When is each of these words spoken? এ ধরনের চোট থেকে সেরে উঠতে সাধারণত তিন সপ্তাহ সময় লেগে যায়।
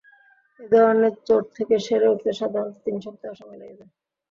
এ 0.59 0.69
ধরনের 0.71 1.13
চোট 1.27 1.43
থেকে 1.57 1.75
সেরে 1.85 2.07
উঠতে 2.09 2.31
সাধারণত 2.39 2.75
তিন 2.85 2.95
সপ্তাহ 3.05 3.31
সময় 3.39 3.59
লেগে 3.61 3.77
যায়। 3.79 3.91